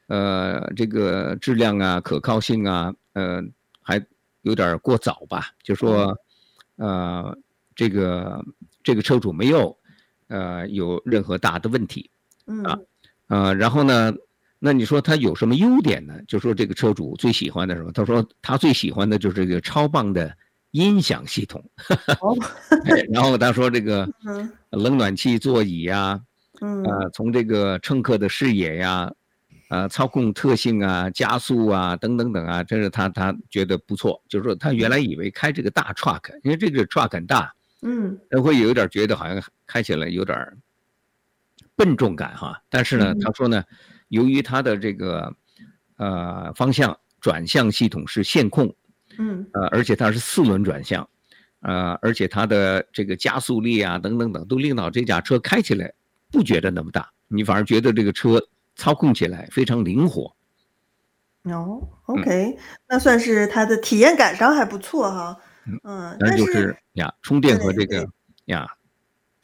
[0.07, 3.45] 呃，这个质量啊、可靠性啊，呃，
[3.83, 4.03] 还
[4.41, 6.19] 有点过早吧，就说，
[6.77, 7.37] 呃，
[7.75, 8.43] 这个
[8.83, 9.77] 这个车主没有，
[10.29, 12.11] 呃，有任何大的问题。
[12.47, 12.79] 嗯啊，
[13.29, 14.15] 呃，然后呢，
[14.59, 16.15] 那你说他有什么优点呢？
[16.27, 17.93] 就说这个车主最喜欢的是什么？
[17.93, 20.35] 他说他最喜欢的就是这个超棒的
[20.71, 21.63] 音响系统。
[22.21, 22.37] 哦，
[23.13, 24.09] 然后他说这个
[24.71, 26.21] 冷暖气座椅呀，
[26.61, 29.13] 嗯，呃，从这个乘客的视野呀，
[29.69, 34.23] 呃，操控特性啊，加速啊，等等等啊，这是他他觉得不错。
[34.29, 40.37] 就是说他原来以为开这个大 truck，因为这个 truck 很大，嗯，他会有点觉得好像开起来有点。
[41.75, 43.63] 笨重感哈，但是呢，他说呢，
[44.09, 45.31] 由于它的这个
[45.99, 48.75] 呃方向转向系统是线控，
[49.19, 51.09] 嗯，呃，而且它是四轮转向，
[51.61, 55.93] 呃，而且它的这个加速力啊等等等都令到这架车开起来
[56.31, 58.41] 不觉得那么大，你反而觉得这个车
[58.75, 60.35] 操控起来非常灵活。
[61.45, 65.37] 哦，OK，嗯，那算是它的体验感上还不错哈。
[65.85, 68.07] 嗯，那就是呀，充电和这个
[68.47, 68.76] 呀。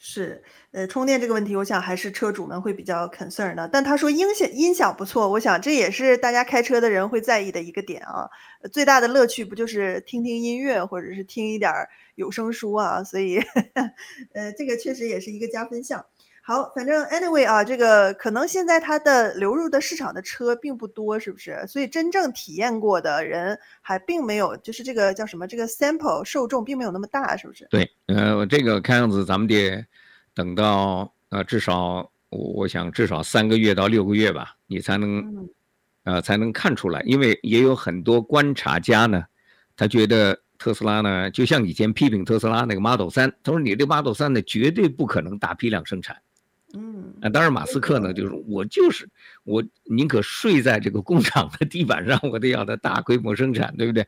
[0.05, 3.69] 是，呃，充电这个问题，我想还是车主们会比较 concern 的。
[3.73, 8.29] 但他说音响音响不错，我想这也是大家开车的人会在意的一个点啊。
[8.73, 11.73] 最大的乐趣不就是听听音乐，或者是听一点
[12.17, 13.05] 有声书啊？
[13.05, 13.39] 所以，
[14.35, 16.05] 呃，这个确实也是一个加分项。
[16.45, 21.65] 好，反正 anyway 啊，这个可能现在它的流入的市场的车并不多，是不是？
[21.69, 25.47] 所以真正体验过的人还并没有，就是这个叫什么？
[25.47, 27.65] 这个 sample 受众并没有那么大，是不是？
[27.71, 29.87] 对，呃，这个看样子咱们得
[30.35, 35.49] 等到呃至少我我想至少三个月到六个月吧，你才能、嗯、
[36.03, 39.23] 呃才能看出来，因为也有很多观察家呢，
[39.77, 46.17] 他觉得特斯拉呢，就像以前批评特斯拉那个 Model 3，他说你这 Model 3呢绝对不可能大批量生产。
[46.75, 49.09] 嗯，啊，当然，马斯克呢，就是我就是
[49.45, 54.07] 我宁可睡在这个工厂的地板上，我都要它大规模生产，对不对？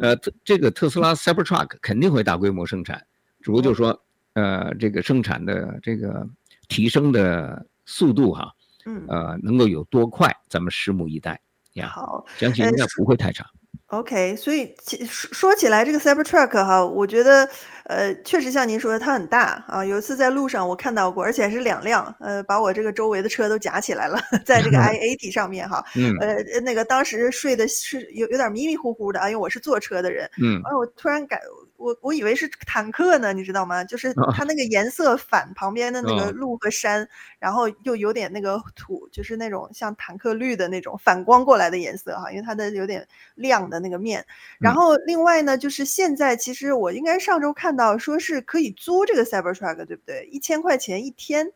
[0.00, 3.04] 呃，这个特斯拉 Cybertruck 肯定会大规模生产，
[3.40, 6.26] 只不过就是说，呃，这个生产的这个
[6.68, 8.52] 提升的速度哈，
[8.84, 11.40] 嗯，呃，能够有多快，咱们拭目以待
[11.72, 11.88] 呀。
[11.88, 13.46] 好，相信应该不会太长。
[13.88, 17.48] OK，所以其说起来，这个 Cybertruck 哈，我觉得，
[17.84, 19.84] 呃，确实像您说的，它很大啊。
[19.84, 25.84] 有一次在路上我看到过，而且还是两辆，呃，把我这个周围的车都夹起来了， 在这个 IAT 上面哈。
[25.94, 26.12] 嗯。
[26.20, 30.28] 呃，那个当时睡的是有有点迷迷糊糊的啊，因为我是坐车的人。
[30.42, 30.60] 嗯。
[30.64, 31.38] 哎，我突然感。
[31.78, 33.84] 我我以为是坦克呢，你知道吗？
[33.84, 37.08] 就是它那个颜色反旁边的那个路和山，哦、
[37.38, 44.24] 然后又有点那个土，就是那种像坦克绿的那种反光过来的颜色哈，因为它的有点亮的那个面。
[44.58, 50.28] 然后另外呢，就是现在其实我应该上周看到说是可以租这个 Cybertruck，对不对？
[50.32, 51.52] 一千块钱一天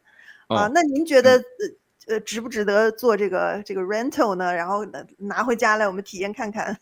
[0.49, 0.71] 啊。
[0.75, 4.55] 那您觉得呃呃值不值得做这个这个 rental 呢？
[4.55, 6.77] 然后拿回家来我们体验看看。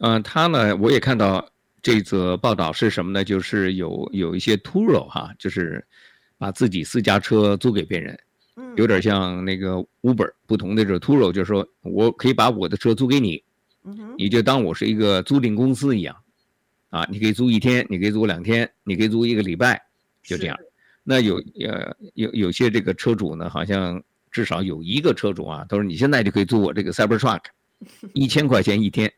[0.00, 1.50] 嗯、呃，他呢我也看到。
[1.80, 3.24] 这则报道是什么呢？
[3.24, 5.84] 就是有有一些 Turo 哈，就是
[6.36, 8.18] 把自己私家车租给别人，
[8.76, 13.42] 有点像那个 Uber，不同的这 Turo 就是说我可以把我的车租给你，
[14.16, 16.16] 你就当我是一个租赁公司一样，
[16.90, 19.80] 啊，你可以租一天，你可以租两天，你可以租一个礼拜，
[20.22, 20.58] 就这样。
[21.04, 27.40] 那有呃有有些这个车主呢，好像至少有一个车主啊，他说你现在就可以租我这个 Cybertruck，
[28.12, 29.10] 一千块钱一天，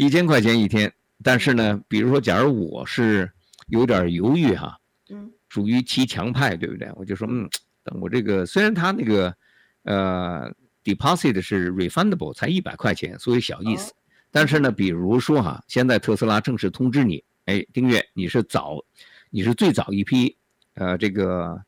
[0.00, 0.90] 一千块钱一天。
[1.22, 3.30] 但是呢，比如说，假如我是
[3.66, 4.78] 有点犹豫哈，
[5.10, 6.90] 嗯，属于骑墙派，对不对？
[6.96, 7.46] 我就说，嗯，
[7.84, 9.36] 等我这个虽然他那个
[9.82, 10.50] 呃
[10.82, 13.92] deposit 是 refundable，才一百块钱，所以小意思。
[14.30, 18.82] 但是呢，比如说哈，现在特斯拉正式通知你，哎，丁月，你是早，
[19.28, 20.34] 你是最早一批，
[20.72, 21.62] 呃，这个，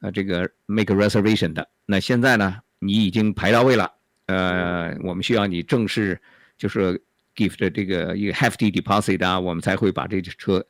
[0.00, 1.68] 呃，这个 make a reservation 的。
[1.86, 3.92] 那现在呢，你已经排到位了，
[4.26, 6.20] 呃，我们需要你正式
[6.58, 7.00] 就是
[7.36, 10.64] give 的这个一个 hefty deposit 啊，我们才会把这车，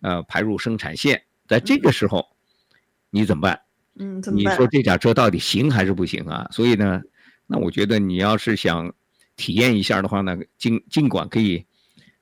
[0.00, 1.22] 呃，排入生产线。
[1.46, 2.26] 在这个时候，
[3.10, 3.60] 你怎么办？
[3.98, 4.52] 嗯，怎么办？
[4.52, 6.48] 你说这架车到底行还是不行啊？
[6.50, 7.00] 所以呢，
[7.46, 8.92] 那我觉得你要是想。
[9.34, 11.64] 体验一下的话呢，尽尽管可以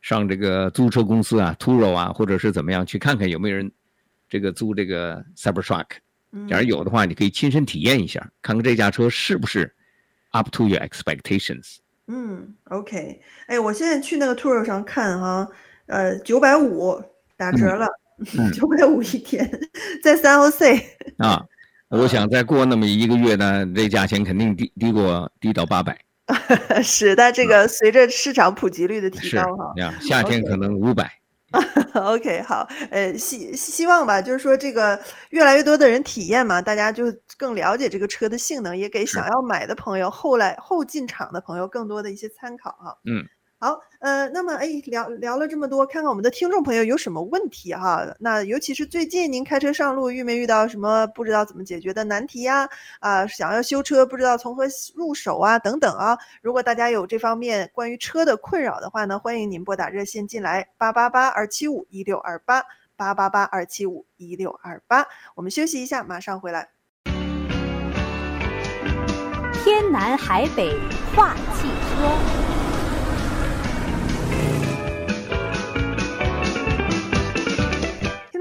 [0.01, 3.71] 上这个租车公司啊，Turo 啊，或者是怎么样去看看有没有人
[4.29, 5.87] 这个租这个 Cybertruck。
[6.49, 9.75] 假如有的话，你可以亲身体验一下，看看这架车是不是
[10.31, 11.79] up to your expectations。
[12.13, 15.47] 嗯，OK，哎，我现在去那个 Turo 上看哈，
[15.87, 17.01] 呃，九百五
[17.37, 17.87] 打折了，
[18.53, 19.49] 九百五一天，
[20.03, 20.83] 在 San Jose。
[21.19, 21.41] 啊，
[21.89, 25.97] 我想再过那么一个月呢，这价钱肯定低低过低到八百。
[26.83, 31.20] 是，但这个随着市场普及率的提高哈，夏天可能五百。
[31.95, 34.99] OK，好，呃，希希望吧，就是说这个
[35.31, 42.97] 越来越多的人体验嘛，大家就更了解这个车的性能，也给想要买的朋友、后来后进场的朋友更多的一些参考哈。
[43.05, 43.27] 嗯。
[43.63, 48.03] 好，呃，那么，哎，聊聊了这么多，看看我们的听众朋友有什么问题哈？
[48.19, 52.67] 那尤其是最近您开车上路，遇没遇到什么不知道怎么解决的难题呀？
[53.01, 56.17] 啊，想要修车，不知道从何入手啊，等等啊。
[56.41, 62.65] 如果大家有这方面关于车的困扰的话呢，欢迎您拨打热线进来，八八八二七五一六二八，
[62.97, 65.05] 八八八二七五一六二八。
[65.35, 66.67] 我们休息一下，马上回来。
[69.63, 70.73] 天南海北
[71.15, 72.40] 话汽车。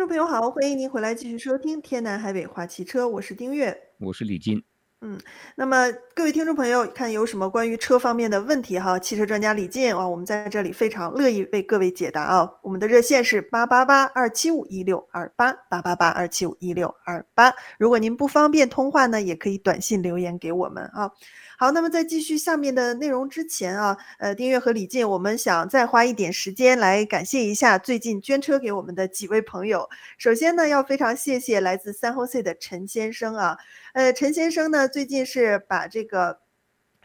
[0.10, 4.64] 朋友好，欢迎您回来继续收听《天南海北话汽车》，我是丁月，我是李金。
[5.02, 5.20] 嗯，
[5.56, 8.98] 那么各位听众朋友，看有什么关于车方面的问题哈？
[8.98, 12.52] 汽车专家李进啊，我们在这里非常乐意为各位解答啊。
[12.64, 17.54] 我们的热线是八八八二七五一六二八八八八二七五一六二八。
[17.78, 21.12] 如果您不方便通话呢，也可以短信留言给我们啊。
[21.60, 29.90] 好，那么在继续下面的内容之前啊，呃，丁月和李静，我们想再花一点时间来感谢一下最近捐车给我们的几位朋友。
[30.18, 33.58] 首先呢，要非常谢谢来自三后 C 的陈先生啊，
[33.92, 36.40] 呃，陈先生呢最近是把这个。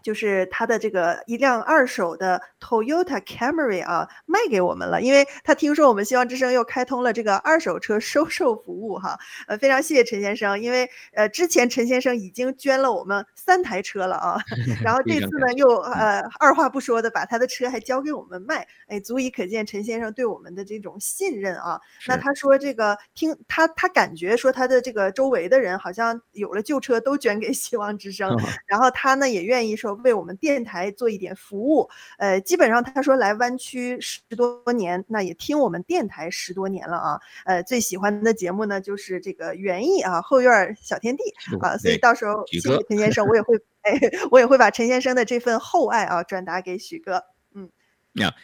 [0.05, 14.39] 就是他的这个一辆二手的 Toyota Camry 啊，卖给我们了，因为他听说我们希望之声又开通了这个二手车收售服务哈，呃，非常谢谢陈先生，因为呃之前陈先生已经捐了我们三台车了啊，
[14.85, 21.81] 然后这次呢又呃二话不说的把他的车还交给我们卖，哎，足以可见陈先生对我们的这种信任啊。
[22.07, 28.37] 那他说这个听他他感觉说他的这个周围的人好像有了旧车都捐给希望之声，
[28.69, 29.94] 然后他呢也愿意说。
[30.03, 41.23] 为我们电台做一点服务，呃，基本上他说来湾区十多年，那也听我们电台十多年了啊，呃，最喜欢的节目呢就是这个园艺啊，后院小天地
[41.61, 43.99] 啊，所以到时候谢谢陈先生，我也会 哎，
[44.31, 47.23] 我也会把陈先生的这份厚爱啊转达给许哥，
[47.55, 47.71] 嗯，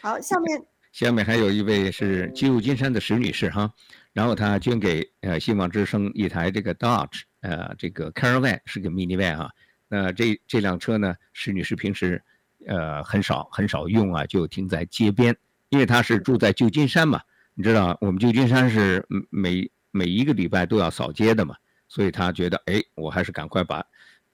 [0.01, 3.71] 好，下面下面还有一位是旧金山的石女士哈，
[4.13, 9.49] 然后她捐给呃希望之声一台这个 Dodge 呃这个 Caravan 是个 minivan 哈。
[9.93, 12.23] 那这这辆车呢，石女士平时，
[12.65, 15.35] 呃，很少很少用啊，就停在街边，
[15.67, 17.21] 因为她是住在旧金山嘛，
[17.55, 21.57] 你知道，我们旧金山是每每一个礼拜都要扫街的嘛，
[21.89, 23.85] 所以她觉得，哎，我还是赶快把，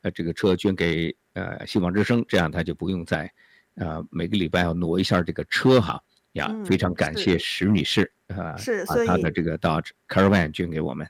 [0.01, 3.33] 呃，这个车捐给呃希望之声，这样她就不用再，
[3.77, 5.99] 呃，每个礼拜要挪一下这个车哈，
[6.33, 11.09] 呀，非常感谢石女士啊，是，把她的这个 Dodge Caravan 捐给我们。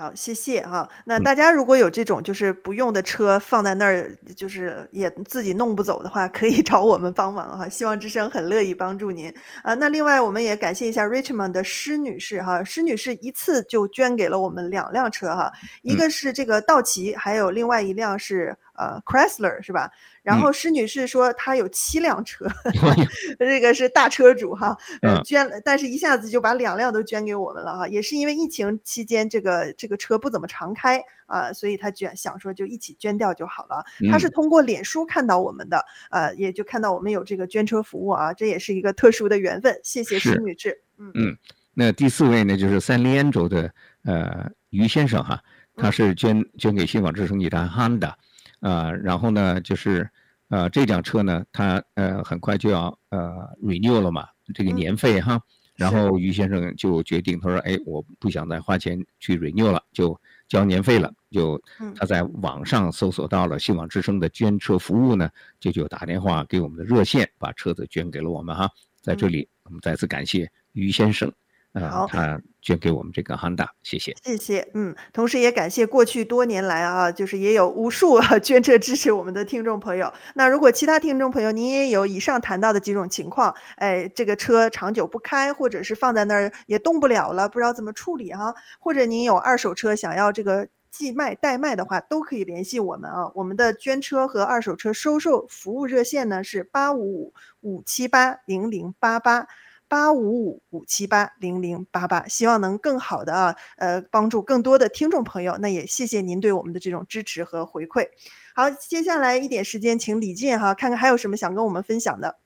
[0.00, 0.88] 好，谢谢哈。
[1.04, 7.68] 那大家如果有这种就是不用的车放在那儿，就是也自己弄不走的话，可以 找我们帮忙哈。
[7.68, 9.30] 希望之声很乐意帮助您
[9.62, 9.74] 啊。
[9.74, 19.90] 那另外我们也感谢一下 Richmond 的施女士哈，施女士一次就捐给了我们两辆车哈，一个是这个道奇，还有另外一辆是呃 Chrysler 是吧？
[20.22, 23.06] 然后施女士说她有七辆车，嗯、
[23.38, 33.84] 这个是大车主哈，呃捐了，但是一下子就把两辆都捐给我们了哈，也是因为疫情期间这个这个车不怎么常开啊，所以她捐想说就一起捐掉就好了。
[34.10, 39.78] 她是通过脸书看到我们的，呃，也就看到我们有这个捐车服务啊，这也是一个特殊的缘分。
[39.82, 40.82] 谢谢施女士。
[40.98, 41.36] 嗯嗯，
[41.74, 43.72] 那第四位呢就是三连州的
[44.04, 45.42] 呃于先生哈，
[45.76, 48.12] 他是捐捐给新网之声一台 Honda，
[48.60, 50.08] 啊，然后呢就是
[50.48, 53.30] 呃这辆车呢，它呃很快就要呃
[53.62, 55.40] renew 了嘛，这个年费哈，
[55.76, 61.60] 然后于先生就决定他说，哎，我不想再花钱去 renew 了，就交年费了，就
[61.96, 68.68] 他在网上搜索到了新网之声的捐车服务呢，就就打电话给我们的热线，把车子捐给了我们哈，
[69.00, 71.32] 在这里我们再次感谢于先生。
[71.72, 80.12] 好，他捐给我们这个 Honda，谢谢，谢谢，嗯，同时也感谢过去多年来啊，就是也有无数啊捐车支持我们的听众朋友。
[80.34, 93.30] 那如果其他听众朋友您也有以上谈到的几种情况，哎，这个车长久不开，或者是放在那儿也动不了了，不知道怎么处理哈、啊，或者您有二手车想要这个寄卖代卖的话，都可以联系我们啊。
[93.32, 99.46] 我们的捐车和二手车收售服务热线呢是八五五五七八零零八八。
[99.90, 105.58] 八五五五七八零零八八，希望能更好的啊，呃，帮助更多的听众朋友。
[105.58, 108.06] 那也谢谢您对我们的这种支持和回馈。
[108.54, 112.36] 好，接下来一点时间，请李进哈，看看还有什么想跟我们分享的。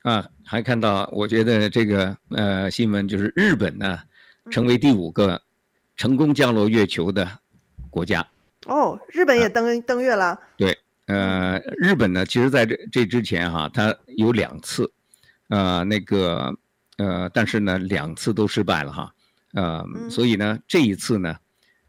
[0.00, 3.98] 啊，还看到，我觉得这个呃新闻就是日本呢，
[4.50, 5.42] 成为第五个
[5.96, 7.28] 成功降落月球的
[7.90, 8.26] 国家。
[8.64, 10.40] 哦，日本也登、啊、登月了。
[10.56, 14.90] 对，呃，日本呢，其实在这这之前哈，它有两次，
[15.50, 16.56] 呃，那个。
[16.96, 19.12] 呃，但是呢，两次都失败了哈，
[19.52, 21.36] 呃，所以呢，这一次呢，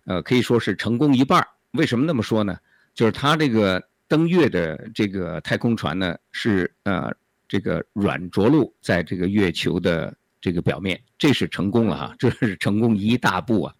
[0.06, 1.46] 呃，可以说是成功一半。
[1.74, 2.58] 为什么那么说呢？
[2.96, 7.14] 就是他这个登月的这个太空船呢，是呃
[7.48, 13.76] 这个软着陆在这个月球的这个表面，这是成功了哈，这是成功一大步啊，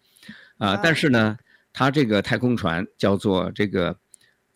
[0.60, 1.36] 啊、呃，但是呢，
[1.74, 3.90] 他这个太空船叫做这个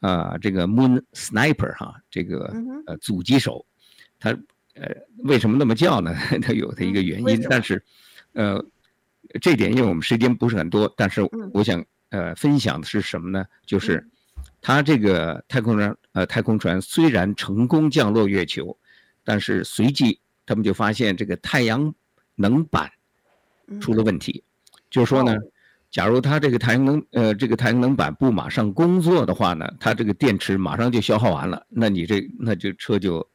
[0.01, 2.53] 啊、呃、这个 Moon Sniper 哈，这个
[2.85, 3.65] 呃阻击手，
[4.19, 4.37] 它。
[4.81, 6.15] 呃，为什么那么叫呢？
[6.41, 7.83] 它有它一个原因，但是，
[8.33, 8.63] 呃，
[9.41, 11.21] 这点因为我们时间不是很多，但是
[11.53, 13.45] 我想呃分享的是什么呢？
[13.65, 14.07] 就是，
[14.61, 18.77] 它这个太空船呃太空船虽然成功降落月球，
[19.25, 21.93] 但是随即他们就发现这个太阳
[22.35, 22.89] 能板
[23.81, 24.43] 出了问题，
[24.89, 25.35] 就是说呢，
[25.91, 33.27] 假如它这个太阳能呃这个太阳能板不马上工作的话呢，它这个电池马上就消耗完了，那你这那就车就。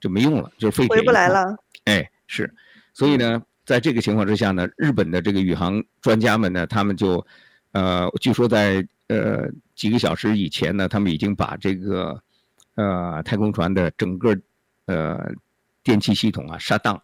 [0.00, 0.96] 就没用了，就是废铁。
[0.96, 1.56] 回不来了。
[1.84, 2.52] 哎，是，
[2.92, 7.24] 所以呢，在这个情况之下呢，日本的这个宇航专家们呢，他们就，
[7.72, 12.20] 呃，据说在呃几个小时以前呢，他们已经把这个
[12.74, 14.36] 呃太空船的整个
[14.86, 15.32] 呃
[15.82, 17.00] 电气系统啊 shut down，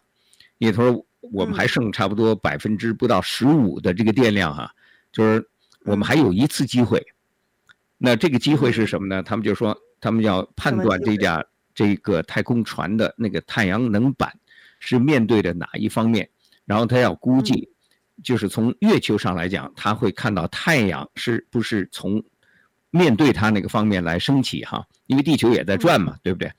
[0.57, 4.71] 因为他说我们还剩差不多百分之不到十五的这个电量哈、啊，
[5.11, 5.47] 就是
[5.85, 7.01] 我们还有一次机会。
[7.97, 9.23] 那这个机会是什么呢？
[9.23, 11.43] 他们就说他们要判断这架。
[11.73, 14.37] 这个太空船的那个太阳能板
[14.79, 16.29] 是面对着哪一方面？
[16.65, 17.69] 然后他要估计，
[18.23, 22.23] 就是从月球上来讲，他会看到太阳是不是从
[22.89, 24.85] 面对它那个方面来升起哈？
[25.07, 26.51] 因为地球也在转嘛，对不对？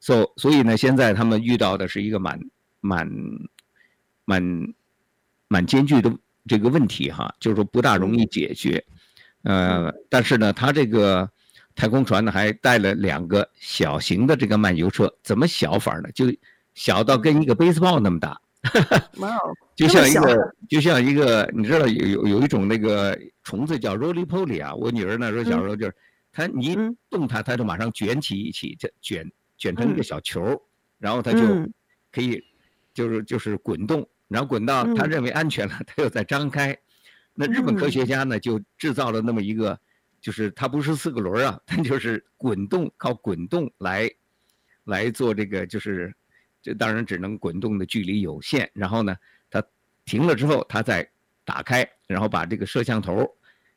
[0.00, 2.40] 所、so, 所以呢，现在他们遇到的是一个蛮
[2.80, 3.08] 蛮
[4.24, 4.74] 蛮
[5.48, 6.12] 蛮艰巨的
[6.46, 8.84] 这个问题哈，就是说不大容易解决。
[9.42, 11.30] 呃，但是呢，他这个。
[11.74, 16.10] 太空船呢，还带了两个小型的这个漫游车，怎么小法呢？
[16.14, 16.26] 就
[16.74, 18.40] 小到跟一个 baseball 那么大，
[19.16, 19.40] 哇哦，
[19.74, 25.94] 就像一个就像一个，你知道有有有一种那个虫子叫 roly poly 啊，我女儿那时候小时候就是，
[26.32, 26.76] 它你一
[27.10, 30.60] 动它，它就马上卷起一起，就卷卷成一个小球，
[30.98, 31.40] 然后它就
[32.10, 32.42] 可以
[32.94, 36.76] 就是就是滚动，然后滚到它认为安全了，它又再张开。
[37.34, 39.78] 那日本科学家呢，就制造了那么一个。
[40.22, 44.08] 就是它不是四个轮儿啊，它就是滚动，靠滚动来
[44.84, 46.14] 来做这个，就是
[46.62, 48.70] 这当然只能滚动的距离有限。
[48.72, 49.16] 然后呢，
[49.50, 49.60] 它
[50.04, 51.06] 停了之后，它再
[51.44, 53.28] 打开，然后把这个摄像头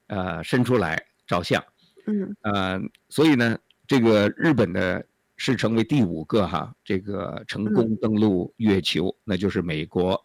[0.05, 1.61] 呃伸出来照相。
[2.05, 2.79] 嗯，呃，
[3.09, 5.03] 所以呢，这个日本的
[5.37, 10.23] 是成为第五个哈，这个成功登陆月球，嗯、那就是美国、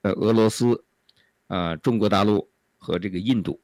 [0.00, 0.82] 呃俄罗斯、
[1.48, 3.60] 呃中国大陆和这个印度。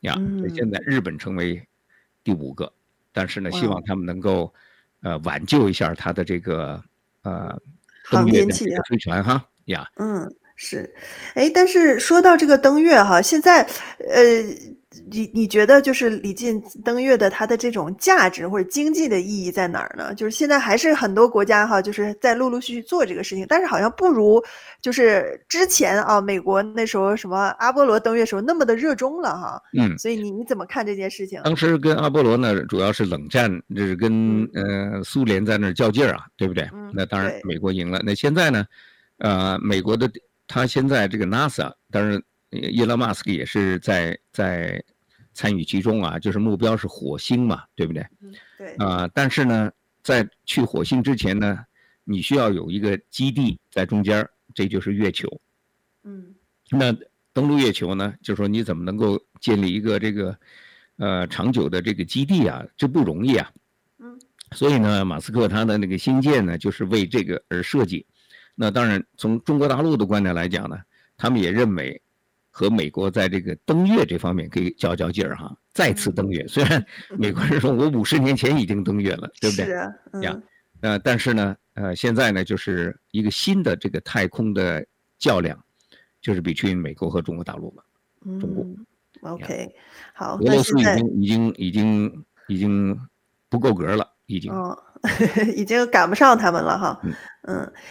[0.00, 0.14] 呀，
[0.54, 1.62] 现在日本成为
[2.24, 2.72] 第五个，
[3.12, 4.52] 但是呢，希望他们能够
[5.02, 6.82] 呃挽救一下他的这个
[7.22, 7.60] 呃
[8.10, 8.52] 登月的
[8.88, 9.86] 飞船哈呀。
[9.96, 10.94] 嗯，是，
[11.32, 13.62] 哎，但是说到这个登月哈，现在
[14.08, 14.44] 呃。
[15.12, 20.12] 你你觉得就是李进登月的它的这种价值或者经济的意义在哪儿呢？
[20.14, 24.42] 就是现在还是很多国家哈，就是在陆陆续续做这个事情，但是好像不如
[24.82, 29.62] 就是之前啊，美国那时候什么阿波罗登月时候那么的热衷了哈。
[29.78, 31.40] 嗯，所以你你怎么看这件事情？
[31.44, 36.68] 当时跟阿波罗呢，主要是冷战，就是跟呃苏联在那儿较劲儿啊，对不对？
[36.72, 38.00] 嗯，那当然美国赢了。
[38.04, 38.66] 那现在呢，
[39.18, 40.10] 呃，美国的
[40.50, 42.20] 他现在这个 NASA，当然。
[42.52, 44.82] 伊隆马斯克也是在在
[45.32, 48.04] 参与其中啊，就是目标是火星嘛，对不对？
[48.20, 48.74] 嗯，对。
[48.74, 49.70] 啊、呃，但是呢，
[50.02, 51.64] 在去火星之前呢，
[52.02, 55.28] 你需要有一个基地在中间，这就是月球。
[56.02, 56.34] 嗯，
[56.72, 56.92] 那
[57.32, 60.36] 登陆月球呢，就是说你怎么能够建立一个这个
[60.96, 62.66] 呃长久的这个基地啊？
[62.76, 63.48] 这不容易啊。
[64.00, 64.18] 嗯，
[64.56, 68.04] 所以呢，马斯克他的那个星舰呢，就是为这个而设计。
[68.62, 70.76] 那当然，从中国大陆的观点来讲呢，
[71.16, 71.98] 他们也认为
[72.50, 76.44] 和美国在这个登月这方面可以较较劲儿哈，再次登月。
[76.46, 76.84] 虽然
[77.16, 79.64] 美国人说我五十年前已经登月了，对不对？
[79.64, 80.22] 是啊，嗯。
[80.22, 80.38] 呀，
[80.82, 84.84] 呃，但是呢，呃，现在呢，就是一个新的这个太空的
[85.18, 85.58] 较量，
[86.20, 87.82] 就是 between 美国和中国大陆了。
[88.38, 88.62] 中国。
[88.62, 88.86] 嗯
[89.22, 89.74] ，OK，
[90.12, 90.36] 好。
[90.36, 93.00] 俄罗斯已经已经已经已经
[93.48, 94.52] 不够格了，已经。
[94.52, 94.78] 哦
[95.56, 97.10] 已经赶不上他们了哈，嗯，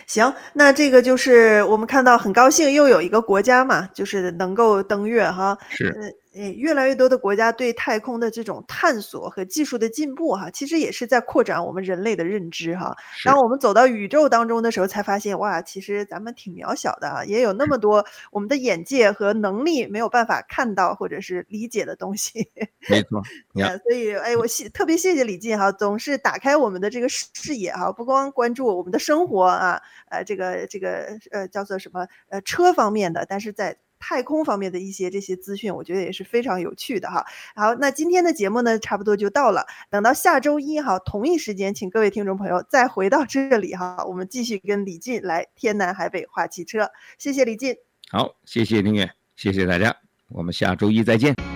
[0.05, 6.15] 行，那这个就是我们看到很高兴又有一个国家嘛，就是能够登月哈，是。
[6.35, 12.95] 诶，越来越多的国家对太空的这种探索和技术的进步，哈，其实也是在扩展我们人类的认知，哈。
[13.25, 22.47] 当我们走到宇宙当中的时候，才发现，哇，其实咱们挺渺小的啊，也有那么多我们的眼界和能力没有办法看到或者是理解的东西。
[22.87, 23.19] 没错，
[23.65, 33.77] 啊，所以，哎，我谢特别谢谢李进哈，总是打开我们的这个视野哈，不光关注我们的生活我啊，呃，这个这个呃叫做什么呃车方面的，但是在。
[34.01, 37.25] 太空方面的一些这些资讯，我觉得也是非常有趣的哈。
[37.53, 39.65] 好，那今天的节目呢，差不多就到了。
[39.89, 46.89] 等到下周一哈，同一时间，请各位听众朋友再回到这里哈，我们继续跟李进来天南海北话汽车。
[47.17, 47.75] 谢谢李进。
[48.09, 49.93] 好，谢谢林远，谢谢大家，
[50.29, 51.48] 我们下周一再见。